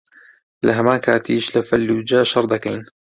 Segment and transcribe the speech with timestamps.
[0.65, 2.81] لەهەمان کاتیش لە فەللوجە شەڕ دەکەین